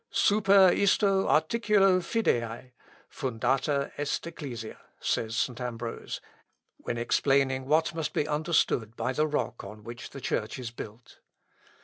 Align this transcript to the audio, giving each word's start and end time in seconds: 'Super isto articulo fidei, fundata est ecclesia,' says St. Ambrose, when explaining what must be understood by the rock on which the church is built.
'Super 0.09 0.71
isto 0.71 1.27
articulo 1.29 2.01
fidei, 2.01 2.71
fundata 3.07 3.91
est 3.99 4.25
ecclesia,' 4.25 4.79
says 4.99 5.37
St. 5.37 5.61
Ambrose, 5.61 6.19
when 6.77 6.97
explaining 6.97 7.67
what 7.67 7.93
must 7.93 8.11
be 8.11 8.27
understood 8.27 8.95
by 8.95 9.13
the 9.13 9.27
rock 9.27 9.63
on 9.63 9.83
which 9.83 10.09
the 10.09 10.19
church 10.19 10.57
is 10.57 10.71
built. 10.71 11.19